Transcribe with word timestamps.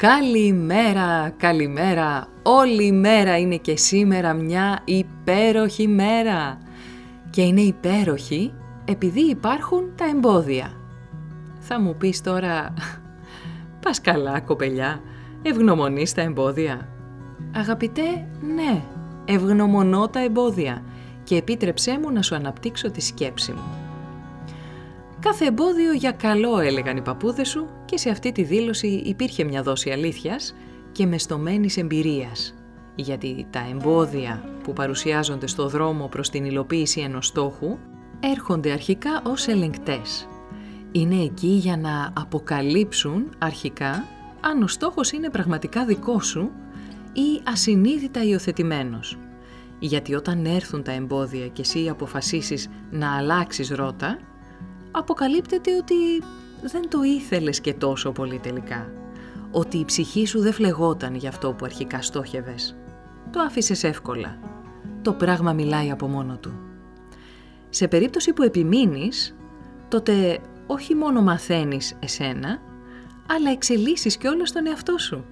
Καλημέρα, 0.00 1.32
καλημέρα. 1.36 2.26
Όλη 2.42 2.84
η 2.84 2.92
μέρα 2.92 3.38
είναι 3.38 3.56
και 3.56 3.76
σήμερα 3.76 4.32
μια 4.32 4.78
υπέροχη 4.84 5.88
μέρα. 5.88 6.58
Και 7.30 7.42
είναι 7.42 7.60
υπέροχη 7.60 8.52
επειδή 8.84 9.20
υπάρχουν 9.20 9.92
τα 9.96 10.04
εμπόδια. 10.04 10.72
Θα 11.58 11.80
μου 11.80 11.96
πεις 11.96 12.20
τώρα, 12.20 12.74
πας 13.82 14.00
καλά 14.00 14.40
κοπελιά, 14.40 15.00
ευγνωμονείς 15.42 16.12
τα 16.12 16.22
εμπόδια. 16.22 16.88
Αγαπητέ, 17.56 18.28
ναι, 18.54 18.82
ευγνωμονώ 19.24 20.08
τα 20.08 20.24
εμπόδια 20.24 20.82
και 21.22 21.36
επίτρεψέ 21.36 21.98
μου 22.02 22.12
να 22.12 22.22
σου 22.22 22.34
αναπτύξω 22.34 22.90
τη 22.90 23.00
σκέψη 23.00 23.52
μου. 23.52 23.79
Κάθε 25.20 25.44
εμπόδιο 25.44 25.92
για 25.92 26.12
καλό 26.12 26.58
έλεγαν 26.58 26.96
οι 26.96 27.02
παππούδες 27.02 27.48
σου 27.48 27.68
και 27.84 27.98
σε 27.98 28.10
αυτή 28.10 28.32
τη 28.32 28.42
δήλωση 28.42 28.86
υπήρχε 28.86 29.44
μια 29.44 29.62
δόση 29.62 29.90
αλήθειας 29.90 30.54
και 30.92 31.06
μεστομένης 31.06 31.76
εμπειρίας. 31.76 32.54
Γιατί 32.94 33.46
τα 33.50 33.66
εμπόδια 33.70 34.44
που 34.62 34.72
παρουσιάζονται 34.72 35.46
στο 35.46 35.68
δρόμο 35.68 36.08
προς 36.08 36.30
την 36.30 36.44
υλοποίηση 36.44 37.00
ενός 37.00 37.26
στόχου 37.26 37.78
έρχονται 38.20 38.72
αρχικά 38.72 39.22
ως 39.26 39.46
ελεγκτές. 39.46 40.28
Είναι 40.92 41.22
εκεί 41.22 41.46
για 41.46 41.76
να 41.76 42.12
αποκαλύψουν 42.16 43.28
αρχικά 43.38 44.04
αν 44.40 44.62
ο 44.62 44.66
στόχος 44.66 45.12
είναι 45.12 45.30
πραγματικά 45.30 45.84
δικό 45.84 46.20
σου 46.20 46.50
ή 47.12 47.40
ασυνείδητα 47.44 48.24
υιοθετημένος. 48.24 49.18
Γιατί 49.78 50.14
όταν 50.14 50.44
έρθουν 50.44 50.82
τα 50.82 50.92
εμπόδια 50.92 51.46
και 51.46 51.60
εσύ 51.60 51.88
αποφασίσεις 51.88 52.68
να 52.90 53.16
αλλάξεις 53.16 53.70
ρότα, 53.70 54.18
αποκαλύπτεται 54.90 55.76
ότι 55.76 55.94
δεν 56.62 56.88
το 56.88 57.02
ήθελες 57.02 57.60
και 57.60 57.74
τόσο 57.74 58.12
πολύ 58.12 58.38
τελικά. 58.38 58.92
Ότι 59.50 59.78
η 59.78 59.84
ψυχή 59.84 60.26
σου 60.26 60.40
δεν 60.40 60.52
φλεγόταν 60.52 61.14
για 61.14 61.28
αυτό 61.28 61.52
που 61.52 61.64
αρχικά 61.64 62.02
στόχευες. 62.02 62.76
Το 63.30 63.40
άφησες 63.40 63.84
εύκολα. 63.84 64.38
Το 65.02 65.12
πράγμα 65.12 65.52
μιλάει 65.52 65.90
από 65.90 66.06
μόνο 66.06 66.36
του. 66.36 66.52
Σε 67.68 67.88
περίπτωση 67.88 68.32
που 68.32 68.42
επιμείνεις, 68.42 69.36
τότε 69.88 70.38
όχι 70.66 70.94
μόνο 70.94 71.22
μαθαίνεις 71.22 71.96
εσένα, 72.00 72.58
αλλά 73.26 73.50
εξελίσσεις 73.50 74.16
και 74.16 74.28
όλο 74.28 74.42
τον 74.52 74.66
εαυτό 74.66 74.98
σου. 74.98 75.24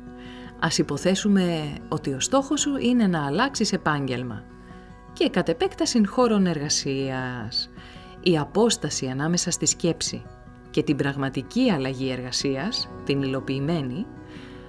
Ας 0.60 0.78
υποθέσουμε 0.78 1.72
ότι 1.88 2.12
ο 2.12 2.20
στόχος 2.20 2.60
σου 2.60 2.76
είναι 2.76 3.06
να 3.06 3.26
αλλάξεις 3.26 3.72
επάγγελμα 3.72 4.44
και 5.12 5.28
κατ' 5.30 5.48
επέκταση 5.48 6.06
χώρων 6.06 6.46
εργασίας 6.46 7.70
η 8.30 8.38
απόσταση 8.38 9.06
ανάμεσα 9.06 9.50
στη 9.50 9.66
σκέψη 9.66 10.22
και 10.70 10.82
την 10.82 10.96
πραγματική 10.96 11.70
αλλαγή 11.70 12.10
εργασίας, 12.10 12.88
την 13.04 13.22
υλοποιημένη, 13.22 14.06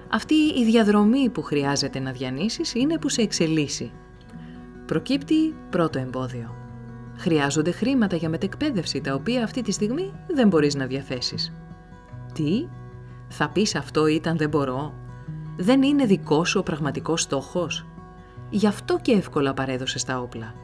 αυτή 0.08 0.34
η 0.34 0.64
διαδρομή 0.64 1.28
που 1.28 1.42
χρειάζεται 1.42 1.98
να 1.98 2.12
διανύσεις 2.12 2.74
είναι 2.74 2.98
που 2.98 3.08
σε 3.08 3.22
εξελίσσει. 3.22 3.92
Προκύπτει 4.86 5.54
πρώτο 5.70 5.98
εμπόδιο. 5.98 6.54
Χρειάζονται 7.16 7.70
χρήματα 7.70 8.16
για 8.16 8.28
μετεκπαίδευση 8.28 9.00
τα 9.00 9.14
οποία 9.14 9.44
αυτή 9.44 9.62
τη 9.62 9.72
στιγμή 9.72 10.12
δεν 10.26 10.48
μπορείς 10.48 10.74
να 10.74 10.86
διαθέσεις. 10.86 11.52
Τι; 12.32 12.68
Θα 13.28 13.48
πεις 13.48 13.74
αυτό 13.74 14.06
ήταν 14.06 14.36
δεν 14.36 14.48
μπορώ. 14.48 14.94
Δεν 15.56 15.82
είναι 15.82 16.04
δικό 16.04 16.44
σου 16.44 16.58
ο 16.60 16.62
πραγματικός 16.62 17.20
στόχος; 17.20 17.86
Γι' 18.50 18.66
αυτό 18.66 18.98
και 19.02 19.12
εύκολα 19.12 19.54
παρέδωσες 19.54 20.04
τα 20.04 20.18
όπλα 20.20 20.54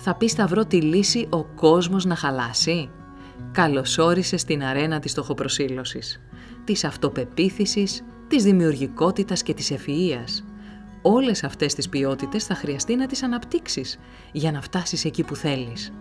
θα 0.00 0.14
πεις 0.14 0.32
θα 0.32 0.46
βρω 0.46 0.64
τη 0.64 0.82
λύση 0.82 1.26
ο 1.30 1.44
κόσμος 1.44 2.04
να 2.04 2.14
χαλάσει. 2.14 2.90
Καλωσόρισες 3.52 4.40
στην 4.40 4.62
αρένα 4.62 4.98
της 5.00 5.10
στοχοπροσύλωσης, 5.10 6.20
της 6.64 6.84
αυτοπεποίθησης, 6.84 8.02
της 8.28 8.42
δημιουργικότητας 8.42 9.42
και 9.42 9.54
της 9.54 9.72
ευφυΐας. 9.72 10.44
Όλες 11.02 11.44
αυτές 11.44 11.74
τις 11.74 11.88
ποιότητες 11.88 12.44
θα 12.44 12.54
χρειαστεί 12.54 12.96
να 12.96 13.06
τις 13.06 13.22
αναπτύξεις 13.22 13.98
για 14.32 14.52
να 14.52 14.60
φτάσεις 14.60 15.04
εκεί 15.04 15.22
που 15.22 15.36
θέλεις. 15.36 15.92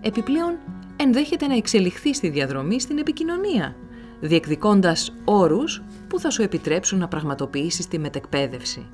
Επιπλέον, 0.00 0.58
ενδέχεται 0.96 1.46
να 1.46 1.56
εξελιχθείς 1.56 2.16
στη 2.16 2.28
διαδρομή 2.28 2.80
στην 2.80 2.98
επικοινωνία, 2.98 3.76
διεκδικώντας 4.20 5.12
όρους 5.24 5.82
που 6.08 6.20
θα 6.20 6.30
σου 6.30 6.42
επιτρέψουν 6.42 6.98
να 6.98 7.08
πραγματοποιήσεις 7.08 7.88
τη 7.88 7.98
μετεκπαίδευση. 7.98 8.86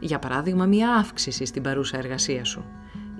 Για 0.00 0.18
παράδειγμα, 0.18 0.66
μια 0.66 0.90
αύξηση 0.90 1.44
στην 1.44 1.62
παρούσα 1.62 1.98
εργασία 1.98 2.44
σου 2.44 2.64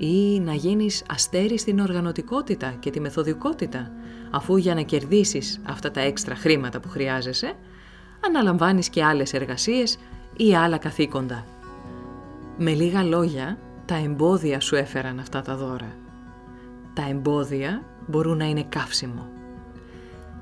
ή 0.01 0.41
να 0.41 0.55
γίνεις 0.55 1.05
αστέρι 1.09 1.59
στην 1.59 1.81
οργανωτικότητα 1.81 2.75
και 2.81 2.91
τη 2.91 3.01
μεθοδικότητα, 3.01 3.91
αφού 4.31 4.57
για 4.57 4.75
να 4.75 4.83
κερδίσεις 4.83 5.61
αυτά 5.67 5.91
τα 5.91 6.01
έξτρα 6.01 6.35
χρήματα 6.35 6.81
που 6.81 6.89
χρειάζεσαι, 6.89 7.53
αναλαμβάνεις 8.27 8.89
και 8.89 9.05
άλλες 9.05 9.33
εργασίες 9.33 9.99
ή 10.37 10.55
άλλα 10.57 10.79
καθήκοντα. 10.79 11.45
Με 12.59 12.73
λίγα 12.73 13.03
λόγια, 13.03 13.59
τα 13.85 13.95
εμπόδια 13.95 14.61
σου 14.61 14.77
έφεραν 14.77 15.19
αυτά 15.19 15.43
τα 15.43 15.57
δώρα. 15.57 15.97
Τα 16.95 17.09
εμπόδια 17.09 17.83
μπορούν 18.07 18.37
να 18.37 18.45
είναι 18.45 18.65
καύσιμο. 18.69 19.29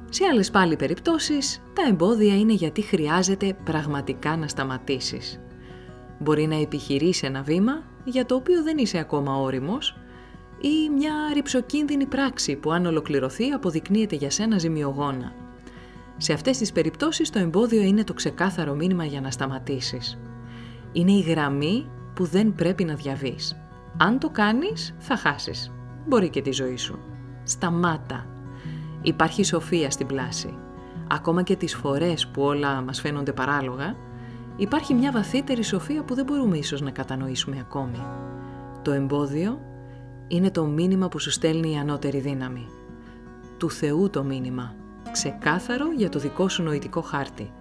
Σε 0.09 0.25
άλλες 0.33 0.51
πάλι 0.51 0.77
περιπτώσεις, 0.77 1.63
τα 1.73 1.83
εμπόδια 1.89 2.37
είναι 2.39 2.53
γιατί 2.53 2.83
χρειάζεται 2.83 3.57
πραγματικά 3.65 4.37
να 4.37 4.49
σταματήσεις. 4.49 5.41
Μπορεί 6.19 6.47
να 6.47 6.61
επιχειρήσει 6.61 7.27
ένα 7.27 7.43
βήμα 7.43 7.83
για 8.11 8.27
το 8.27 8.35
οποίο 8.35 8.63
δεν 8.63 8.79
είσαι 8.79 8.99
ακόμα 8.99 9.37
όριμος 9.37 9.97
ή 10.61 10.91
μια 10.97 11.13
ρηψοκίνδυνη 11.35 12.07
πράξη 12.07 12.57
που 12.57 12.73
αν 12.73 12.87
ολοκληρωθεί 12.87 13.51
αποδεικνύεται 13.51 14.17
για 14.17 14.31
σένα 14.31 14.59
ζημιογόνα. 14.59 15.33
Σε 16.17 16.33
αυτές 16.33 16.59
τις 16.59 16.73
περιπτώσεις 16.73 17.31
το 17.31 17.39
εμπόδιο 17.39 17.83
είναι 17.83 18.05
το 18.05 18.15
ξεκάθαρο 18.15 18.75
μήνυμα 18.75 19.05
για 19.05 19.21
να 19.21 19.31
σταματήσεις. 19.31 20.19
Είναι 20.93 21.13
η 21.13 21.21
γραμμή 21.21 21.91
που 22.15 22.25
δεν 22.25 22.55
πρέπει 22.55 22.85
να 22.85 22.95
διαβείς. 22.95 23.57
Αν 23.97 24.19
το 24.19 24.31
κάνεις 24.31 24.95
θα 24.99 25.17
χάσεις. 25.17 25.73
Μπορεί 26.07 26.29
και 26.29 26.43
τη 26.43 26.53
ζωή 26.53 26.77
σου. 26.77 26.99
Σταμάτα. 27.43 28.27
Υπάρχει 29.03 29.45
σοφία 29.45 29.91
στην 29.91 30.07
πλάση. 30.07 30.55
Ακόμα 31.11 31.43
και 31.43 31.57
τις 31.57 31.75
φορές 31.75 32.27
που 32.27 32.43
όλα 32.43 32.81
μας 32.81 33.01
φαίνονται 33.01 33.33
παράλογα, 33.33 33.97
υπάρχει 34.59 34.95
μια 34.95 35.13
βαθύτερη 35.13 35.63
σοφία 35.63 36.03
που 36.03 36.15
δεν 36.15 36.25
μπορούμε 36.25 36.59
ίσως 36.59 36.81
να 36.81 36.91
κατανοήσουμε 36.91 37.57
ακόμη. 37.61 37.99
Το 38.83 38.93
εμπόδιο 38.93 39.61
είναι 40.29 40.51
το 40.51 40.65
μήνυμα 40.65 41.09
που 41.09 41.19
σου 41.19 41.31
στέλνει 41.31 41.73
η 41.73 41.77
ανώτερη 41.77 42.19
δύναμη. 42.19 42.67
Του 43.57 43.71
Θεού 43.71 44.11
το 44.11 44.25
μήνυμα, 44.25 44.75
ξεκάθαρο 45.13 45.93
για 45.93 46.09
το 46.09 46.19
δικό 46.19 46.49
σου 46.49 46.63
νοητικό 46.63 47.01
χάρτη, 47.01 47.53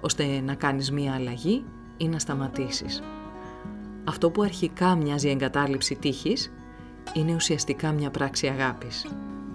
ώστε 0.00 0.40
να 0.44 0.54
κάνεις 0.54 0.92
μία 0.92 1.14
αλλαγή 1.14 1.64
ή 1.96 2.08
να 2.08 2.18
σταματήσεις. 2.18 3.02
Αυτό 4.04 4.30
που 4.30 4.42
αρχικά 4.42 4.96
μοιάζει 4.96 5.28
εγκατάλειψη 5.28 5.94
τύχης, 5.94 6.52
είναι 7.14 7.34
ουσιαστικά 7.34 7.92
μια 7.92 8.10
πράξη 8.10 8.46
αγάπης. 8.46 9.06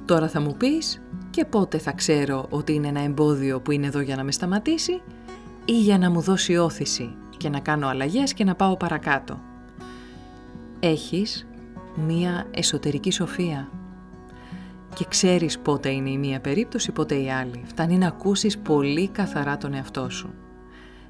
Τώρα 0.06 0.28
θα 0.28 0.40
μου 0.40 0.56
πεις 0.58 1.02
και 1.30 1.46
πότε 1.46 1.78
θα 1.78 1.92
ξέρω 1.92 2.46
ότι 2.50 2.74
είναι 2.74 2.88
ένα 2.88 3.02
εμπόδιο 3.02 3.62
που 3.62 3.72
είναι 3.72 3.88
εδώ 3.88 4.00
για 4.00 4.16
να 4.16 4.24
με 4.24 4.32
σταματήσει 4.32 5.02
ή 5.72 5.80
για 5.80 5.98
να 5.98 6.10
μου 6.10 6.22
δώσει 6.22 6.58
όθηση 6.58 7.16
και 7.38 7.50
να 7.50 7.60
κάνω 7.60 7.88
αλλαγές 7.88 8.34
και 8.34 8.44
να 8.44 8.56
πάω 8.56 8.78
παρακάτω. 8.78 9.40
Έχεις 10.80 11.48
μία 11.96 12.48
εσωτερική 12.52 13.12
σοφία 13.12 13.70
και 14.96 15.06
ξέρεις 15.10 15.60
πότε 15.60 15.90
είναι 15.90 16.10
η 16.10 16.18
μία 16.18 16.40
περίπτωση, 16.40 16.92
πότε 16.92 17.16
η 17.16 17.32
άλλη. 17.32 17.64
Φτάνει 17.66 17.98
να 17.98 18.08
ακούσεις 18.08 18.58
πολύ 18.58 19.08
καθαρά 19.08 19.58
τον 19.58 19.74
εαυτό 19.74 20.10
σου. 20.10 20.34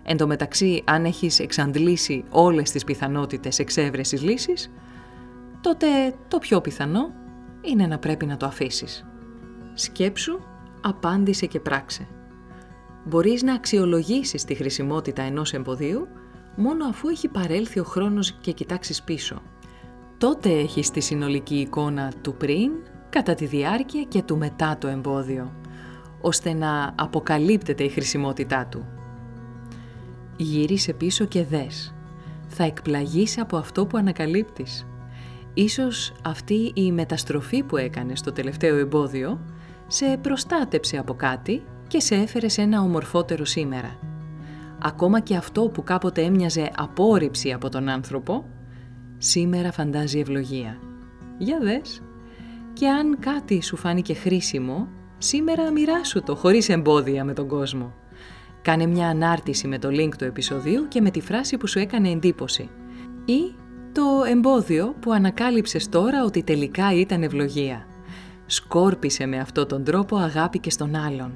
Εν 0.03 0.17
τω 0.17 0.27
μεταξύ, 0.27 0.83
αν 0.85 1.05
έχεις 1.05 1.39
εξαντλήσει 1.39 2.23
όλες 2.29 2.71
τις 2.71 2.83
πιθανότητες 2.83 3.59
εξέβρεσης 3.59 4.21
λύσης, 4.21 4.71
τότε 5.61 5.87
το 6.27 6.37
πιο 6.37 6.61
πιθανό 6.61 7.13
είναι 7.61 7.87
να 7.87 7.97
πρέπει 7.97 8.25
να 8.25 8.37
το 8.37 8.45
αφήσεις. 8.45 9.05
Σκέψου, 9.73 10.39
απάντησε 10.81 11.45
και 11.45 11.59
πράξε. 11.59 12.07
Μπορείς 13.05 13.43
να 13.43 13.53
αξιολογήσεις 13.53 14.43
τη 14.43 14.55
χρησιμότητα 14.55 15.21
ενός 15.21 15.53
εμποδίου 15.53 16.07
μόνο 16.55 16.85
αφού 16.85 17.07
έχει 17.07 17.27
παρέλθει 17.27 17.79
ο 17.79 17.83
χρόνος 17.83 18.31
και 18.31 18.51
κοιτάξεις 18.51 19.03
πίσω. 19.03 19.41
Τότε 20.17 20.49
έχεις 20.49 20.91
τη 20.91 20.99
συνολική 20.99 21.55
εικόνα 21.55 22.13
του 22.21 22.33
πριν, 22.33 22.71
κατά 23.09 23.33
τη 23.33 23.45
διάρκεια 23.45 24.03
και 24.03 24.21
του 24.21 24.37
μετά 24.37 24.77
το 24.77 24.87
εμπόδιο, 24.87 25.55
ώστε 26.21 26.53
να 26.53 26.93
αποκαλύπτεται 26.97 27.83
η 27.83 27.89
χρησιμότητά 27.89 28.65
του. 28.65 28.85
Γύρισε 30.37 30.93
πίσω 30.93 31.25
και 31.25 31.43
δες. 31.43 31.93
Θα 32.47 32.63
εκπλαγείς 32.63 33.39
από 33.39 33.57
αυτό 33.57 33.85
που 33.85 33.97
ανακαλύπτεις. 33.97 34.85
Ίσως 35.53 36.13
αυτή 36.21 36.71
η 36.73 36.91
μεταστροφή 36.91 37.63
που 37.63 37.77
έκανες 37.77 38.19
στο 38.19 38.31
τελευταίο 38.31 38.77
εμπόδιο 38.77 39.39
σε 39.87 40.17
προστάτεψε 40.21 40.97
από 40.97 41.13
κάτι 41.13 41.63
και 41.91 41.99
σε 41.99 42.15
έφερε 42.15 42.47
σε 42.47 42.61
ένα 42.61 42.81
ομορφότερο 42.81 43.45
σήμερα. 43.45 43.99
Ακόμα 44.81 45.19
και 45.19 45.35
αυτό 45.35 45.61
που 45.61 45.83
κάποτε 45.83 46.21
έμοιαζε 46.21 46.71
απόρριψη 46.75 47.51
από 47.51 47.69
τον 47.69 47.89
άνθρωπο, 47.89 48.45
σήμερα 49.17 49.71
φαντάζει 49.71 50.19
ευλογία. 50.19 50.77
Για 51.37 51.59
δες. 51.61 52.01
Και 52.73 52.87
αν 52.87 53.19
κάτι 53.19 53.61
σου 53.61 53.75
φάνηκε 53.75 54.13
χρήσιμο, 54.13 54.87
σήμερα 55.17 55.71
μοιράσου 55.71 56.21
το 56.23 56.35
χωρίς 56.35 56.69
εμπόδια 56.69 57.23
με 57.23 57.33
τον 57.33 57.47
κόσμο. 57.47 57.93
Κάνε 58.61 58.85
μια 58.85 59.07
ανάρτηση 59.07 59.67
με 59.67 59.79
το 59.79 59.87
link 59.91 60.15
του 60.17 60.23
επεισοδίου 60.23 60.87
και 60.87 61.01
με 61.01 61.11
τη 61.11 61.21
φράση 61.21 61.57
που 61.57 61.67
σου 61.67 61.79
έκανε 61.79 62.09
εντύπωση. 62.09 62.69
Ή 63.25 63.55
το 63.91 64.01
εμπόδιο 64.29 64.95
που 64.99 65.11
ανακάλυψες 65.11 65.89
τώρα 65.89 66.23
ότι 66.23 66.43
τελικά 66.43 66.93
ήταν 66.93 67.23
ευλογία. 67.23 67.85
Σκόρπισε 68.45 69.25
με 69.25 69.37
αυτόν 69.37 69.67
τον 69.67 69.83
τρόπο 69.83 70.15
αγάπη 70.15 70.59
και 70.59 70.69
στον 70.69 70.95
άλλον. 70.95 71.35